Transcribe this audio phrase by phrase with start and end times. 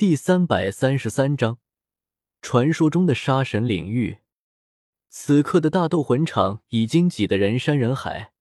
[0.00, 1.58] 第三百三十三章，
[2.40, 4.20] 传说中的杀神领域。
[5.10, 8.32] 此刻的大斗魂场已经挤得人山人海，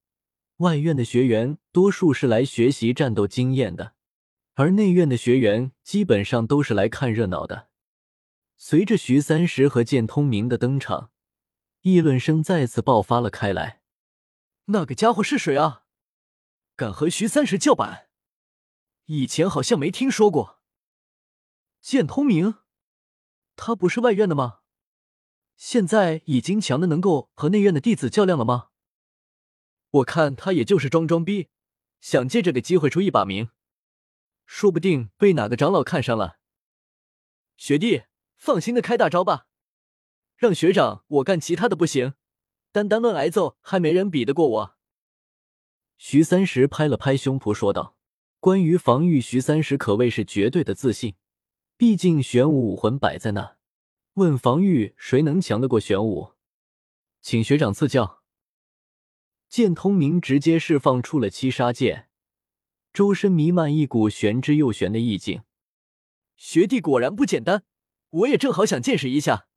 [0.59, 3.93] 外院的学员多数是来学习战斗经验的，
[4.53, 7.68] 而内院的学员基本上都是来看热闹的。
[8.55, 11.12] 随着徐三石和剑通明的登场，
[11.82, 13.82] 议论声再次爆发了开来。
[14.68, 15.84] 那个家伙是谁啊？
[16.78, 18.07] 敢和徐三石叫板？
[19.07, 20.59] 以前好像没听说过。
[21.82, 22.55] 剑通明，
[23.55, 24.59] 他不是外院的吗？
[25.55, 28.70] 现在已经强的能够和内院的弟子较量了吗？
[29.89, 31.50] 我看他也就是装装逼，
[32.00, 33.50] 想借这个机会出一把名，
[34.45, 36.39] 说不定被哪个长老看上了。
[37.58, 38.03] 学弟，
[38.38, 39.48] 放心的开大招吧，
[40.38, 42.14] 让学长我干其他的不行，
[42.72, 44.77] 单单论挨揍，还没人比得过我。
[45.98, 47.98] 徐三石拍了拍胸脯说道
[48.39, 51.16] ：“关于防御，徐三石可谓是绝对的自信。
[51.79, 53.55] 毕竟玄武武魂摆在那。”
[54.15, 56.33] 问防御谁能强得过玄武？
[57.21, 58.21] 请学长赐教。
[59.47, 62.09] 剑通明直接释放出了七杀剑，
[62.91, 65.44] 周身弥漫一股玄之又玄的意境。
[66.36, 67.63] 学弟果然不简单，
[68.09, 69.47] 我也正好想见识一下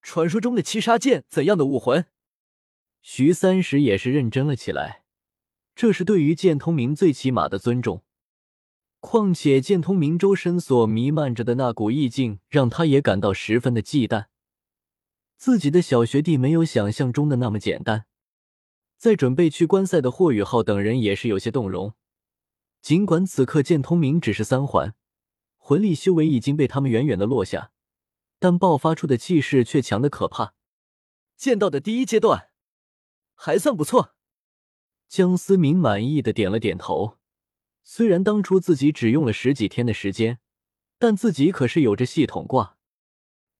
[0.00, 2.06] 传说中的七杀剑怎样的武魂。
[3.02, 5.04] 徐三石也是认真了起来，
[5.74, 8.02] 这是对于剑通明最起码的尊重。
[9.06, 14.28] 况且剑通明周身所弥漫着的那股意境，让他也感到十分的忌惮。
[15.36, 18.06] 自己的小学弟没有想象中的那么简单。
[18.96, 21.92] 在准备去观赛的霍雨浩等人也是有些动容。
[22.80, 24.94] 尽管此刻剑通明只是三环，
[25.58, 27.72] 魂力修为已经被他们远远的落下，
[28.38, 30.54] 但爆发出的气势却强的可怕。
[31.36, 32.48] 剑道的第一阶段，
[33.34, 34.14] 还算不错。
[35.06, 37.18] 江思明满意的点了点头。
[37.86, 40.40] 虽然当初自己只用了十几天的时间，
[40.98, 42.78] 但自己可是有着系统挂。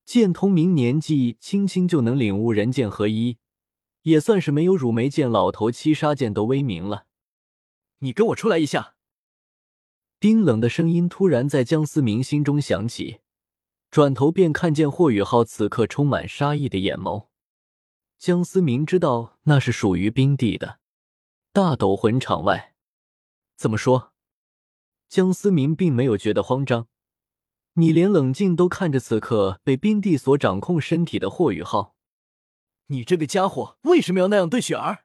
[0.06, 3.38] 剑通明年纪轻轻就能领悟人剑合一，
[4.02, 7.06] 也算是没有乳梅剑老头七杀剑都威名了。
[7.98, 8.96] 你跟我出来一下！
[10.18, 13.20] 冰冷的声音突然在江思明心中响起，
[13.90, 17.26] 转头便看见霍雨浩此刻充满杀意的眼眸。
[18.18, 20.80] 江思明知道那是属于冰帝的
[21.52, 22.74] 大斗魂场外，
[23.54, 24.13] 怎么说？
[25.14, 26.88] 江思明并没有觉得慌张，
[27.74, 31.94] 你连冷静都看着此刻被冰帝所掌控身体的霍雨浩，
[32.86, 35.04] 你这个家伙为什么要那样对雪儿？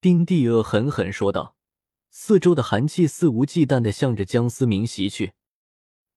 [0.00, 1.54] 冰帝恶狠狠说道，
[2.10, 5.34] 四周的寒气肆无忌惮的向着江思明袭去。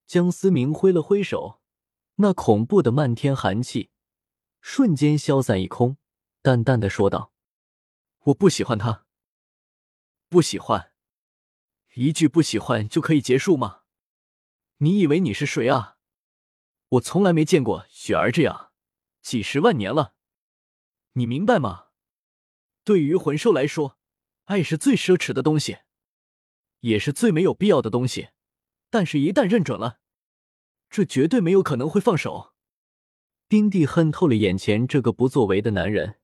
[0.08, 1.62] 江思明挥了挥手，
[2.16, 3.92] 那恐怖的漫天寒气
[4.60, 5.98] 瞬间消散一空，
[6.42, 7.32] 淡淡的说道
[8.26, 9.06] ：“我不喜欢他，
[10.30, 10.94] 不喜欢。”
[12.00, 13.82] 一句不喜欢就可以结束吗？
[14.78, 15.98] 你以为你是谁啊？
[16.90, 18.72] 我从来没见过雪儿这样，
[19.24, 20.14] 几十万年了，
[21.14, 21.88] 你明白吗？
[22.84, 23.98] 对于魂兽来说，
[24.44, 25.80] 爱是最奢侈的东西，
[26.82, 28.30] 也是最没有必要的东西。
[28.92, 30.00] 但是，一旦认准了，
[30.92, 32.54] 这绝对没有可能会放手。
[33.50, 36.20] 丁帝恨透了眼前这个不作为的男人，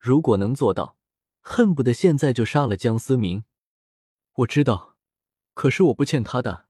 [0.00, 0.98] 如果能做到，
[1.40, 3.44] 恨不得现在就杀了江思明。
[4.38, 4.95] 我知道。
[5.56, 6.68] 可是我不欠他的，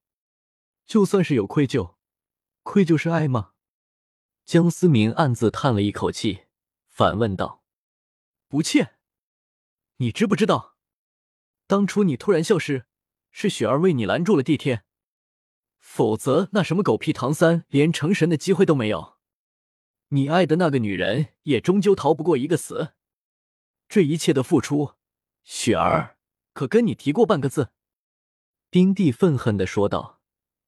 [0.86, 1.96] 就算是有愧疚，
[2.62, 3.54] 愧疚是爱吗？
[4.44, 6.44] 江思明暗自叹了一口气，
[6.86, 7.64] 反问道
[8.46, 9.00] ：“不欠？
[9.96, 10.76] 你知不知道，
[11.66, 12.86] 当初你突然消失，
[13.32, 14.84] 是雪儿为你拦住了地天，
[15.80, 19.16] 否则那什么狗屁唐三连成神的机会都没有，
[20.10, 22.92] 你爱的那个女人也终究逃不过一个死。
[23.88, 24.94] 这一切的付出，
[25.42, 26.18] 雪儿
[26.52, 27.72] 可跟你提过半个字？”
[28.76, 30.20] 冰帝愤恨的说道：“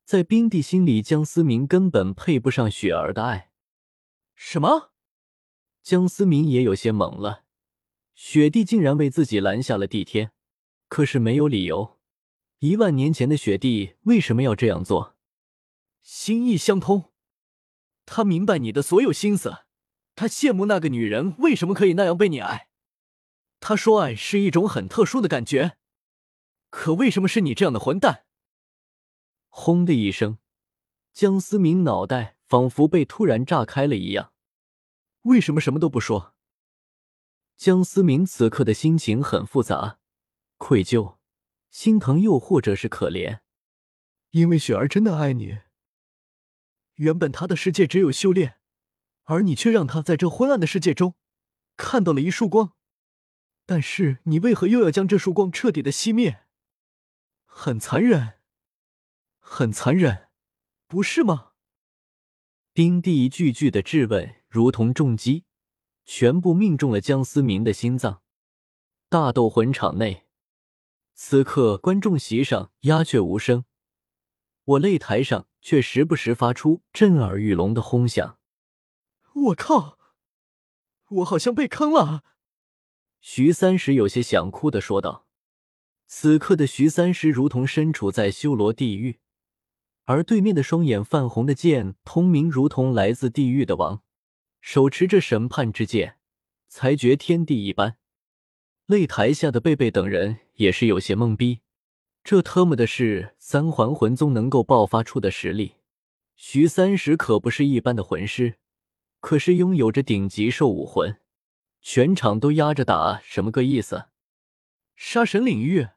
[0.06, 3.50] 在冰帝心里，江思明根本配不上雪儿的爱。”
[4.34, 4.92] 什么？
[5.82, 7.44] 江思明也有些懵了。
[8.14, 10.32] 雪帝竟然为自己拦下了帝天，
[10.88, 11.98] 可是没有理由。
[12.60, 15.14] 一万年前的雪帝为什么要这样做？
[16.00, 17.12] 心意相通，
[18.06, 19.64] 他明白你的所有心思，
[20.14, 22.70] 他羡慕那个女人为什么可以那样被你爱。
[23.60, 25.76] 他说爱是一种很特殊的感觉。
[26.70, 28.24] 可为什么是你这样的混蛋？
[29.48, 30.38] 轰的一声，
[31.12, 34.32] 江思明脑袋仿佛被突然炸开了一样。
[35.22, 36.34] 为什么什么都不说？
[37.56, 39.98] 江思明此刻的心情很复杂，
[40.58, 41.16] 愧疚、
[41.70, 43.40] 心疼，又或者是可怜。
[44.30, 45.58] 因为雪儿真的爱你。
[46.96, 48.58] 原本他的世界只有修炼，
[49.24, 51.14] 而你却让他在这昏暗的世界中
[51.76, 52.74] 看到了一束光。
[53.66, 56.42] 但是你为何又要将这束光彻底的熄灭？
[57.60, 58.34] 很残忍，
[59.40, 60.28] 很残忍，
[60.86, 61.54] 不是吗？
[62.72, 65.44] 丁地一句句的质问，如同重击，
[66.04, 68.22] 全部命中了江思明的心脏。
[69.08, 70.28] 大斗魂场内，
[71.14, 73.64] 此刻观众席上鸦雀无声，
[74.62, 78.38] 我擂台上却时不时发出震耳欲聋的轰响。
[79.34, 79.98] 我靠！
[81.08, 82.22] 我好像被坑了。
[83.20, 85.26] 徐三石有些想哭的说道。
[86.10, 89.18] 此刻的徐三石如同身处在修罗地狱。
[90.06, 94.02] 而对面的双眼泛红的剑通明，如同来自地狱的王，
[94.62, 96.16] 手持着审判之剑，
[96.66, 97.98] 裁决天地一般。
[98.86, 101.60] 擂台下的贝贝等人也是有些懵逼，
[102.24, 105.74] 这特么的是三环魂宗能够爆发出的实力。
[106.34, 108.54] 徐三石可不是一般的魂师，
[109.20, 111.20] 可是拥有着顶级兽武魂，
[111.82, 114.06] 全场都压着打，什么个意思？
[114.96, 115.88] 杀神领域，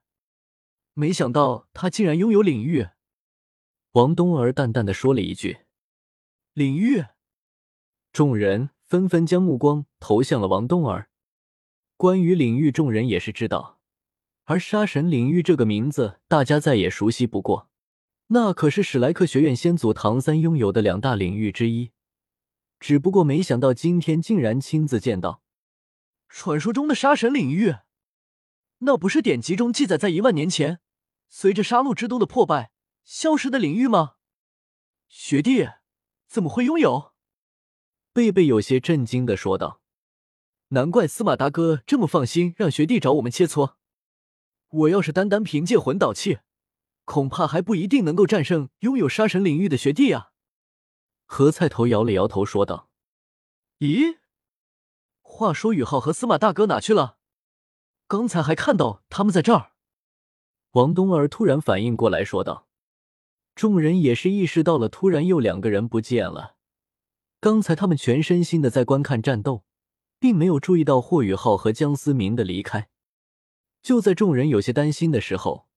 [0.94, 2.88] 没想到他竟然拥有领域。
[3.94, 5.60] 王冬儿淡淡的说了一句
[6.54, 7.06] ：“领域。”
[8.14, 11.10] 众人纷纷将目光投向了王冬儿。
[11.98, 13.80] 关于领域，众人也是知道，
[14.46, 17.70] 而杀神领域这个名字，大家再也熟悉不过。
[18.28, 21.92] 那可是史莱克学院先祖唐三拥有的两大领域之一。
[22.80, 25.44] 只不过没想到今天竟然亲自见到
[26.28, 27.76] 传说中的杀神领域。
[28.83, 30.80] 那不是典籍中记载，在一万年前，
[31.30, 32.72] 随着杀戮之都的破败。
[33.04, 34.16] 消失的领域吗？
[35.07, 35.68] 学弟
[36.28, 37.13] 怎么会拥有？
[38.13, 39.81] 贝贝有些震惊的说道
[40.69, 43.74] ：“难怪司马大哥这么放心让学弟找我们切磋。
[44.69, 46.39] 我要是单单凭借魂导器，
[47.06, 50.31] 恐怕还不一定能够战胜拥有杀神领域的学弟啊。”
[51.25, 52.89] 何菜头摇了摇头说道
[53.80, 54.18] ：“咦，
[55.22, 57.18] 话说宇浩和司马大哥哪去了？
[58.12, 59.72] 刚才还看到他们在这儿。”
[60.75, 62.68] 王冬儿突然反应过来说道。
[63.56, 66.58] 众人也是意识到了，突然又两个人不见了。
[67.40, 69.63] 刚才他们全身心的在观看战斗，
[70.19, 72.90] 并没有注意到霍雨浩和江思明的离开。
[73.81, 75.69] 就在众人有些担心的时候，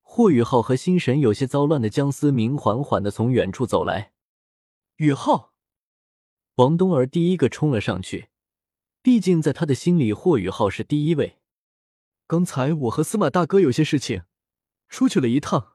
[0.00, 4.12] 霍雨浩和心神有些糟乱的江思明缓缓的从远处走来。
[4.96, 5.52] 雨浩，
[6.54, 8.28] 王冬儿第一个冲了上去，
[9.02, 11.38] 毕竟在他的心里，霍雨浩是第一位。
[12.26, 14.22] 刚才我和司马大哥有些事情，
[14.88, 15.72] 出去了一趟。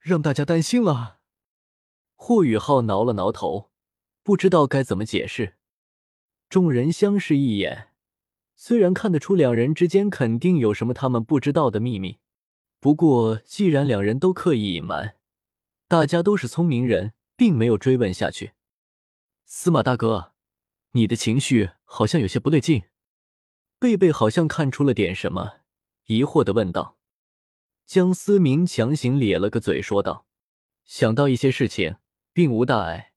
[0.00, 1.20] 让大家担心了。
[2.16, 3.70] 霍雨浩挠了挠头，
[4.22, 5.56] 不知道该怎么解释。
[6.48, 7.90] 众人相视一眼，
[8.56, 12.18] 虽然看得出两人之间肯定有什么他们不知道的秘密，
[12.80, 15.16] 不过既然两人都刻意隐瞒，
[15.86, 18.52] 大家都是聪明人，并没有追问下去。
[19.44, 20.32] 司马大哥，
[20.92, 22.84] 你的情绪好像有些不对劲。
[23.82, 25.54] 贝贝好像看出了点什么，
[26.06, 26.98] 疑惑的问道。
[27.84, 30.24] 江思明强行咧了个嘴，说道
[30.86, 31.96] ：“想到一些事情，
[32.32, 33.11] 并无大碍。”